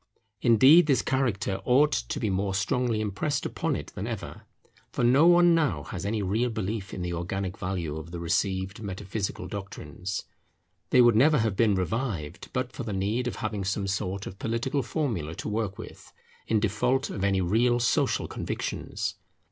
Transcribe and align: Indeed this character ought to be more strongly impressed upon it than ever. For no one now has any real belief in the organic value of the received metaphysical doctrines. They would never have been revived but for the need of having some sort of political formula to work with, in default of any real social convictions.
Indeed 0.41 0.87
this 0.87 1.03
character 1.03 1.61
ought 1.63 1.91
to 1.91 2.19
be 2.19 2.31
more 2.31 2.55
strongly 2.55 3.01
impressed 3.01 3.45
upon 3.45 3.75
it 3.75 3.91
than 3.93 4.07
ever. 4.07 4.47
For 4.91 5.03
no 5.03 5.27
one 5.27 5.53
now 5.53 5.83
has 5.83 6.07
any 6.07 6.23
real 6.23 6.49
belief 6.49 6.91
in 6.91 7.03
the 7.03 7.13
organic 7.13 7.55
value 7.59 7.95
of 7.95 8.09
the 8.09 8.19
received 8.19 8.81
metaphysical 8.81 9.47
doctrines. 9.47 10.23
They 10.89 11.01
would 11.01 11.15
never 11.15 11.37
have 11.37 11.55
been 11.55 11.75
revived 11.75 12.49
but 12.51 12.71
for 12.73 12.81
the 12.81 12.93
need 12.93 13.27
of 13.27 13.35
having 13.35 13.63
some 13.63 13.85
sort 13.85 14.25
of 14.25 14.39
political 14.39 14.81
formula 14.81 15.35
to 15.35 15.47
work 15.47 15.77
with, 15.77 16.11
in 16.47 16.59
default 16.59 17.11
of 17.11 17.23
any 17.23 17.39
real 17.41 17.79
social 17.79 18.27
convictions. 18.27 19.17